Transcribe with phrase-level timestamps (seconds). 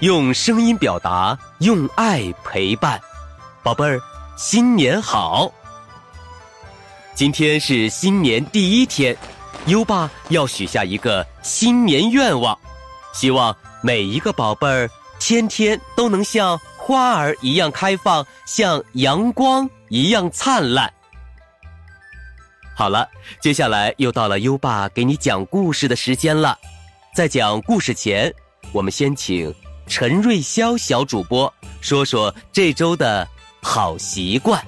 [0.00, 2.98] 用声音表达，用爱陪伴，
[3.62, 4.00] 宝贝儿，
[4.34, 5.52] 新年好！
[7.14, 9.14] 今天是新年第一天，
[9.66, 12.58] 优爸要许下一个新年愿望，
[13.12, 14.88] 希望每一个宝贝儿
[15.18, 20.90] 天天都能像花儿一样开放，像阳光一样灿烂。
[22.74, 23.06] 好了，
[23.38, 26.56] 接下来又到了优爸给你讲故事的时间了。
[27.14, 28.32] 在讲故事前，
[28.72, 29.54] 我们先请
[29.90, 33.26] 陈瑞潇小主播说说这周的
[33.60, 34.64] 好习惯。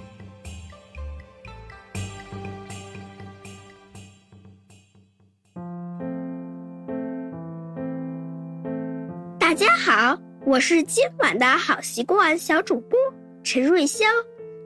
[9.39, 12.99] 大家好，我是今晚的好习惯小主播
[13.45, 14.03] 陈瑞潇。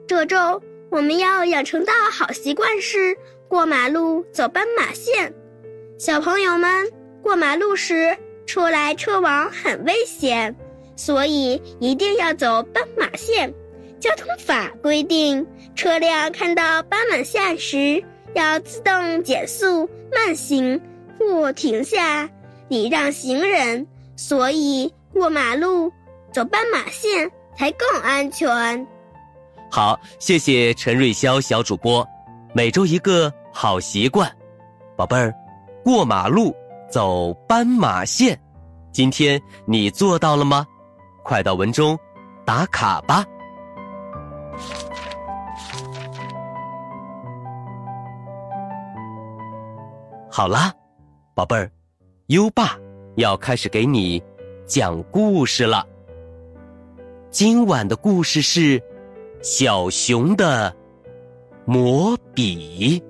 [0.07, 3.15] 这周我们要养成的好习惯是
[3.47, 5.31] 过马路走斑马线。
[5.99, 6.91] 小朋友们。
[7.23, 8.15] 过马路时，
[8.47, 10.55] 车来车往很危险，
[10.95, 13.53] 所以一定要走斑马线。
[13.99, 15.45] 交通法规定，
[15.75, 20.81] 车辆看到斑马线时要自动减速、慢行
[21.19, 22.29] 或停下，
[22.69, 23.85] 礼让行人。
[24.15, 25.91] 所以过马路
[26.31, 28.87] 走斑马线才更安全。
[29.69, 32.07] 好，谢谢陈瑞潇小主播。
[32.53, 34.31] 每周一个好习惯，
[34.95, 35.33] 宝贝儿，
[35.83, 36.55] 过马路。
[36.89, 38.39] 走斑马线，
[38.91, 40.65] 今天你做到了吗？
[41.23, 41.97] 快到文中
[42.45, 43.25] 打卡吧。
[50.31, 50.73] 好啦，
[51.35, 51.69] 宝贝儿，
[52.27, 52.77] 优爸
[53.15, 54.21] 要开始给你
[54.65, 55.85] 讲故事了。
[57.29, 58.81] 今晚的故事是
[59.41, 60.73] 小熊的
[61.65, 63.03] 魔笔。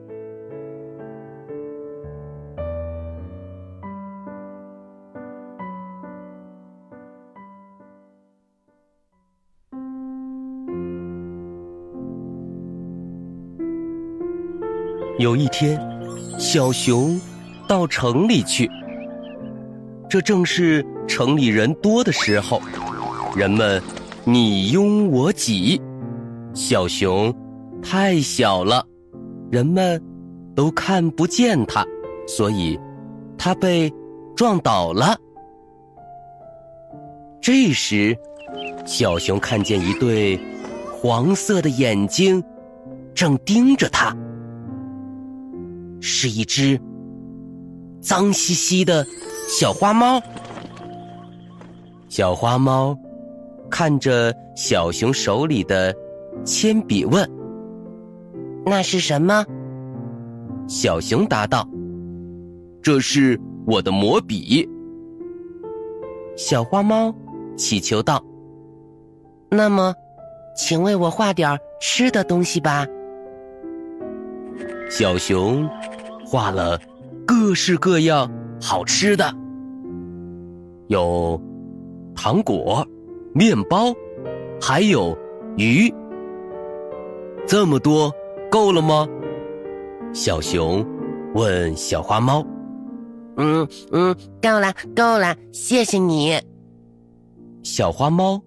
[15.19, 15.79] 有一天，
[16.37, 17.19] 小熊
[17.67, 18.69] 到城里去。
[20.07, 22.61] 这正是城里人多的时候，
[23.35, 23.81] 人们
[24.23, 25.81] 你拥我挤。
[26.53, 27.33] 小熊
[27.81, 28.85] 太小了，
[29.49, 29.99] 人们
[30.55, 31.83] 都看不见它，
[32.27, 32.79] 所以
[33.39, 33.91] 它被
[34.35, 35.17] 撞倒了。
[37.41, 38.15] 这时，
[38.85, 40.39] 小熊看见一对
[41.01, 42.43] 黄色的眼睛
[43.15, 44.15] 正盯着它。
[45.99, 46.79] 是一只
[48.01, 49.05] 脏兮兮的
[49.49, 50.21] 小花猫。
[52.09, 52.97] 小花猫
[53.69, 55.93] 看着小熊手里的
[56.45, 57.29] 铅笔问
[58.65, 59.45] ：“那是什么？”
[60.67, 61.67] 小熊答道
[62.81, 64.67] ：“这是我的魔笔。”
[66.37, 67.13] 小花猫
[67.55, 68.23] 祈求道
[69.49, 69.93] ：“那么，
[70.55, 72.85] 请为我画点吃的东西吧。”
[74.89, 75.69] 小熊
[76.25, 76.79] 画了
[77.25, 78.31] 各式各样
[78.61, 79.31] 好吃的，
[80.87, 81.39] 有
[82.15, 82.85] 糖果、
[83.33, 83.93] 面包，
[84.61, 85.17] 还有
[85.57, 85.93] 鱼。
[87.45, 88.11] 这么多
[88.49, 89.07] 够了吗？
[90.13, 90.85] 小熊
[91.33, 92.45] 问小花猫。
[93.35, 96.41] 嗯嗯，够了够了，谢谢你。
[97.61, 98.41] 小花猫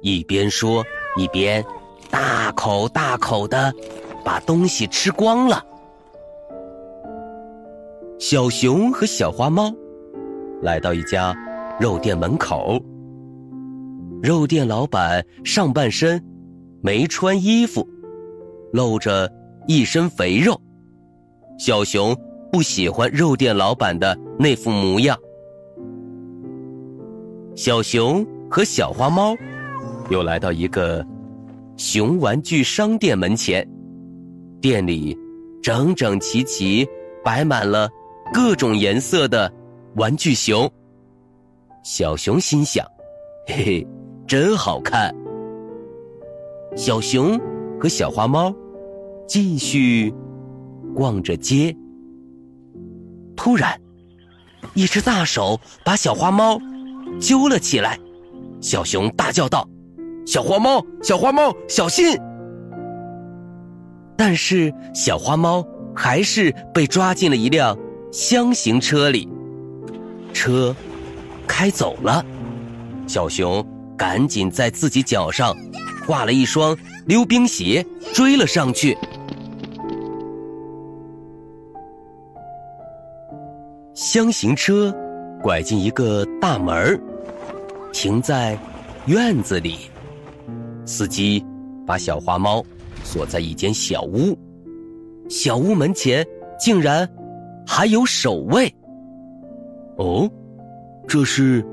[0.00, 0.82] 一边说
[1.16, 1.64] 一边
[2.10, 3.72] 大口大口的
[4.24, 5.62] 把东西吃光了。
[8.24, 9.74] 小熊和小花猫
[10.62, 11.34] 来到一家
[11.80, 12.80] 肉店门口。
[14.22, 16.24] 肉店老板上半身
[16.80, 17.84] 没穿衣服，
[18.72, 19.28] 露着
[19.66, 20.56] 一身肥肉。
[21.58, 22.16] 小熊
[22.52, 25.18] 不喜欢肉店老板的那副模样。
[27.56, 29.34] 小熊和小花猫
[30.10, 31.04] 又来到一个
[31.76, 33.68] 熊玩具商店门前，
[34.60, 35.18] 店里
[35.60, 36.86] 整整齐齐
[37.24, 37.90] 摆满了。
[38.32, 39.52] 各种颜色的
[39.96, 40.68] 玩具熊，
[41.84, 42.86] 小熊心想
[43.46, 43.86] ：“嘿嘿，
[44.26, 45.14] 真好看。”
[46.74, 47.38] 小熊
[47.78, 48.54] 和小花猫
[49.28, 50.12] 继续
[50.94, 51.76] 逛着街。
[53.36, 53.78] 突然，
[54.72, 56.58] 一只大手把小花猫
[57.20, 57.98] 揪了起来。
[58.62, 59.68] 小熊大叫道
[60.24, 62.18] ：“小花猫，小花猫，小心！”
[64.16, 65.62] 但是小花猫
[65.94, 67.76] 还是被抓进了一辆。
[68.12, 69.26] 箱型车里，
[70.34, 70.76] 车
[71.46, 72.22] 开走了。
[73.06, 73.66] 小熊
[73.96, 75.56] 赶紧在自己脚上
[76.06, 76.76] 挂了一双
[77.06, 78.94] 溜冰鞋，追了上去。
[83.94, 84.94] 箱型车
[85.42, 87.00] 拐进一个大门
[87.94, 88.58] 停在
[89.06, 89.90] 院子里。
[90.84, 91.42] 司机
[91.86, 92.62] 把小花猫
[93.04, 94.38] 锁在一间小屋，
[95.30, 96.26] 小屋门前
[96.60, 97.08] 竟然
[97.66, 98.72] 还有守卫。
[99.96, 100.30] 哦，
[101.06, 101.64] 这是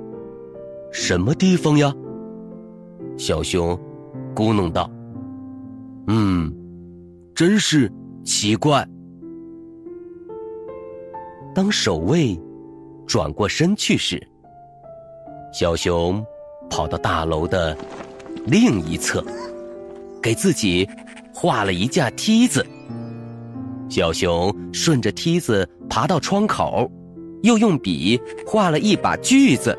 [0.91, 1.93] 什么地方呀？
[3.17, 3.77] 小熊
[4.35, 4.89] 咕哝道
[6.07, 6.53] ：“嗯，
[7.35, 7.91] 真是
[8.23, 8.87] 奇怪。”
[11.53, 12.39] 当守卫
[13.05, 14.21] 转过身去时，
[15.51, 16.23] 小熊
[16.69, 17.75] 跑到大楼的
[18.45, 19.21] 另一侧，
[20.21, 20.87] 给自己
[21.33, 22.65] 画了一架梯子。
[23.89, 26.89] 小熊顺着梯子爬到窗口，
[27.41, 29.77] 又用笔画了一把锯子，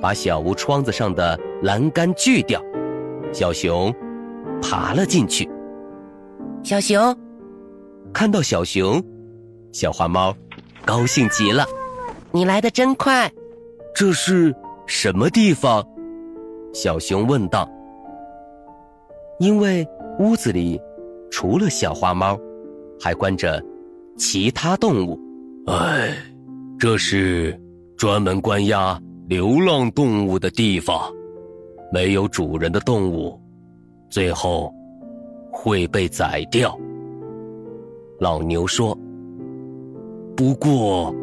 [0.00, 2.60] 把小屋窗子上的栏杆锯掉。
[3.32, 3.92] 小熊
[4.60, 5.48] 爬了进去。
[6.62, 7.16] 小熊
[8.12, 9.02] 看到小熊，
[9.72, 10.36] 小花猫
[10.84, 11.64] 高兴极了。
[12.30, 13.32] 你来的真快。
[13.94, 14.54] 这是
[14.86, 15.82] 什么地方？
[16.74, 17.66] 小熊问道。
[19.38, 19.86] 因为
[20.18, 20.80] 屋子里
[21.30, 22.38] 除了小花猫，
[23.04, 23.62] 还关着
[24.16, 25.20] 其他动物。
[25.66, 26.16] 哎，
[26.78, 27.54] 这是
[27.98, 28.98] 专门关押
[29.28, 30.98] 流浪动物的地方。
[31.92, 33.38] 没有主人的动物，
[34.08, 34.72] 最后
[35.52, 36.74] 会被宰掉。
[38.20, 38.98] 老牛说
[40.34, 41.14] ：“不过，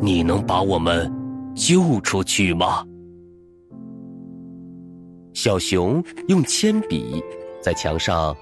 [0.00, 1.12] 你能把我们
[1.54, 2.82] 救出去吗？”
[5.34, 7.22] 小熊用铅笔
[7.60, 8.34] 在墙上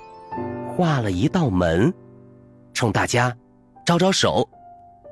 [0.77, 1.93] 画了一道门，
[2.75, 3.35] 冲大家
[3.87, 4.47] 招招手：“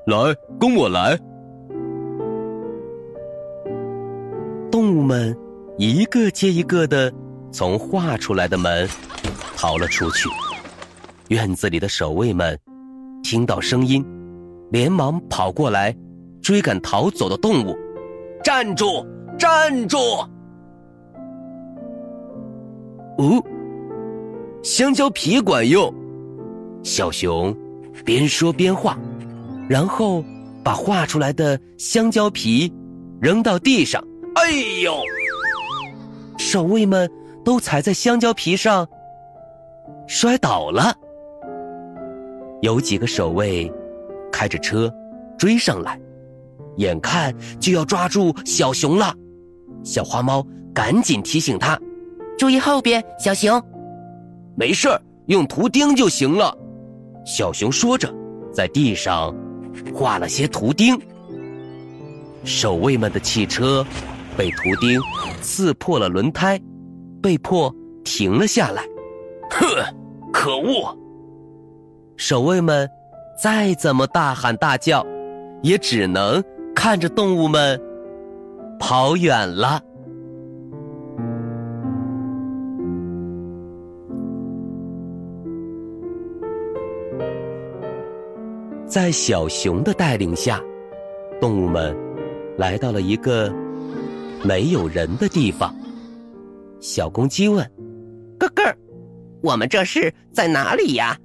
[0.07, 0.17] 来，
[0.61, 1.17] 跟我来！”
[4.71, 5.37] 动物们
[5.79, 7.13] 一个接一个的
[7.53, 8.89] 从画出来的门
[9.57, 10.29] 逃了出去。
[11.29, 12.59] 院子里的守卫们
[13.23, 14.05] 听到声音，
[14.71, 15.97] 连忙跑过来
[16.43, 17.77] 追赶逃走的动物。
[18.43, 19.07] 站住！
[19.39, 19.97] 站住！
[23.19, 23.43] 哦，
[24.63, 25.95] 香蕉皮管用。
[26.83, 27.57] 小熊
[28.05, 28.99] 边说边画，
[29.69, 30.25] 然后
[30.65, 32.73] 把画出来的香蕉皮
[33.21, 34.03] 扔到地上。
[34.35, 34.51] 哎
[34.83, 34.95] 呦！
[36.39, 37.11] 守卫们
[37.45, 38.87] 都踩在香蕉皮上，
[40.09, 40.93] 摔倒了。
[42.63, 43.71] 有几个守卫
[44.33, 44.93] 开着车
[45.39, 46.01] 追上来，
[46.77, 49.15] 眼看就要抓住小熊了。
[49.85, 50.45] 小花猫
[50.75, 51.79] 赶紧提醒他。
[52.39, 53.63] 注意后边，小熊。
[54.57, 54.89] 没事
[55.27, 56.57] 用图钉就行了。
[57.25, 58.13] 小熊说着，
[58.53, 59.35] 在地上
[59.95, 60.99] 画了些图钉。
[62.45, 63.87] 守卫们的汽车
[64.37, 65.01] 被图钉
[65.41, 66.61] 刺破了轮胎，
[67.23, 67.73] 被迫
[68.05, 68.83] 停了下来。
[69.51, 69.67] 哼，
[70.33, 70.97] 可恶！
[72.17, 72.89] 守卫们
[73.41, 75.07] 再怎么大喊大叫，
[75.63, 76.43] 也只能
[76.75, 77.81] 看着动物们
[78.81, 79.81] 跑远了。
[88.93, 90.61] 在小熊的带领下，
[91.41, 91.97] 动物们
[92.59, 93.51] 来到了一个
[94.45, 95.75] 没有人的地方。
[96.79, 97.65] 小公鸡问
[98.39, 98.63] ：“咯咯，
[99.43, 101.17] 我们这是在哪里呀？”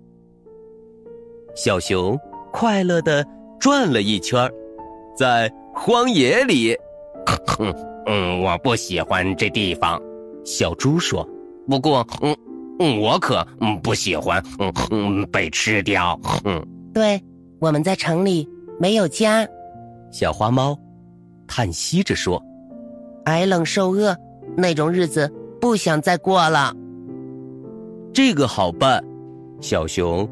[1.58, 2.18] 小熊
[2.54, 3.28] 快乐的
[3.60, 4.50] 转了一圈，
[5.18, 6.74] 在荒野里。
[8.06, 10.02] 嗯，我不喜欢这地方。
[10.46, 11.28] 小猪说
[11.68, 12.08] ：“不过，
[12.80, 13.46] 嗯，我可
[13.84, 17.22] 不喜欢，嗯嗯，被吃掉。”嗯，对。
[17.60, 18.48] 我们在城里
[18.80, 19.48] 没有家，
[20.12, 20.78] 小花猫
[21.48, 22.42] 叹息着说
[23.26, 24.16] ：“挨冷受饿
[24.56, 26.74] 那种日子不想再过了。”
[28.14, 29.04] 这个好办，
[29.60, 30.28] 小熊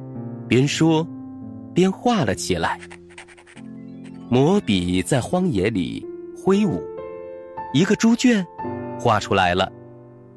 [0.47, 1.05] 边说
[1.73, 2.79] 边画了起来。
[4.29, 6.05] 魔笔在荒野里
[6.35, 6.81] 挥舞，
[7.73, 8.45] 一个猪圈
[8.99, 9.71] 画出来了。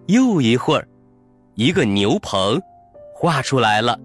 [0.06, 0.88] 又一会儿，
[1.54, 2.58] 一个牛棚
[3.14, 3.98] 画出来了，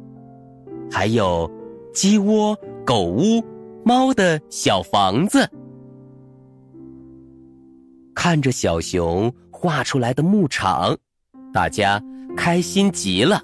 [0.91, 1.49] 还有
[1.93, 2.57] 鸡窝。
[2.85, 3.43] 狗屋，
[3.85, 5.49] 猫的小房子。
[8.13, 10.97] 看着小熊画出来的牧场，
[11.53, 12.01] 大家
[12.37, 13.41] 开心极了，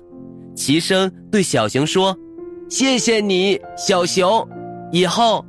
[0.55, 2.17] 齐声对小熊说
[2.69, 4.47] ：“谢谢你，小熊，
[4.91, 5.45] 以后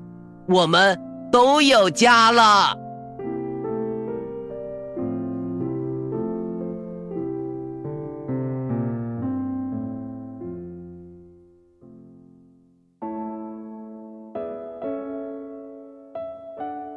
[0.49, 0.99] 我们
[1.31, 2.77] 都有家了。”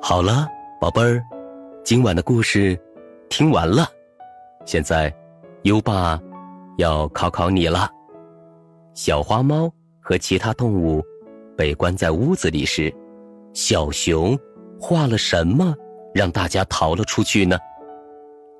[0.05, 0.49] 好了，
[0.81, 1.23] 宝贝儿，
[1.81, 2.77] 今晚的故事
[3.29, 3.87] 听完了。
[4.65, 5.09] 现在，
[5.61, 6.19] 优爸
[6.77, 7.89] 要考考你了。
[8.93, 11.01] 小花猫和其他动物
[11.55, 12.93] 被关在屋子里时，
[13.53, 14.37] 小熊
[14.77, 15.73] 画了什么
[16.13, 17.57] 让大家逃了出去呢？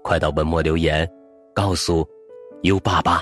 [0.02, 1.06] 快到文末留言，
[1.54, 2.08] 告诉
[2.62, 3.22] 优爸吧。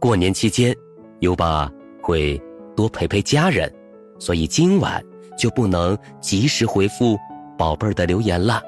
[0.00, 0.74] 过年期间，
[1.20, 1.70] 优爸
[2.02, 2.36] 会
[2.74, 3.72] 多陪陪家人，
[4.18, 5.00] 所以今晚
[5.36, 7.18] 就不能及时回复
[7.56, 8.62] 宝贝儿的留言了。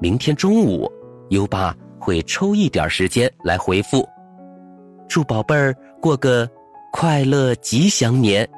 [0.00, 0.90] 明天中午，
[1.30, 4.06] 优爸会抽一点时间来回复。
[5.08, 6.48] 祝宝贝儿过个
[6.92, 8.48] 快乐吉祥年！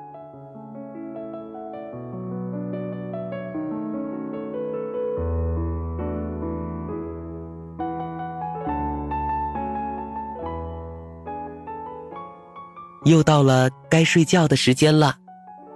[13.05, 15.17] 又到了该睡觉的时间了，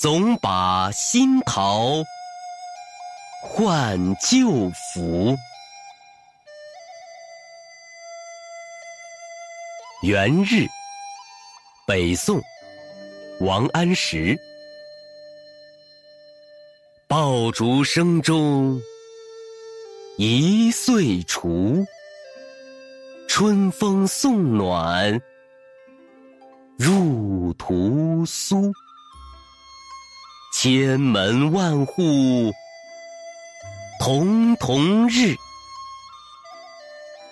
[0.00, 2.02] 总把新桃
[3.42, 5.36] 换旧符。
[10.02, 10.66] 元日，
[11.86, 12.40] 北宋。
[13.40, 14.34] 王安石，
[17.06, 18.80] 爆竹声中
[20.16, 21.84] 一岁除，
[23.28, 25.20] 春风送暖
[26.78, 28.72] 入屠苏。
[30.52, 32.52] 千门万户
[34.00, 35.36] 曈曈日，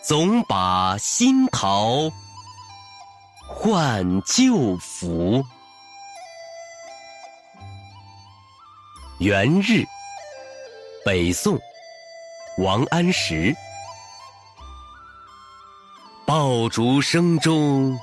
[0.03, 2.11] 总把新桃
[3.47, 5.45] 换旧符。
[9.19, 9.85] 元日，
[11.05, 11.59] 北宋，
[12.59, 13.55] 王安石。
[16.25, 17.99] 爆竹声中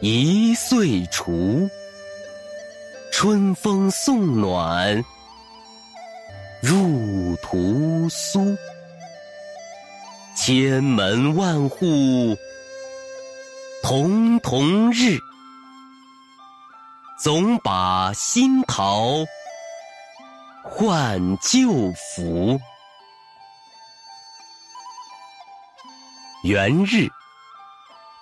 [0.00, 1.68] 一岁除，
[3.24, 5.02] 春风送暖
[6.60, 8.54] 入屠苏。
[10.36, 12.36] 千门万户
[13.82, 15.18] 曈曈日，
[17.18, 19.24] 总把新桃。
[20.62, 22.60] 换旧符。
[26.42, 27.08] 元日，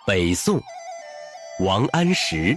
[0.07, 0.63] 北宋，
[1.59, 2.57] 王安石。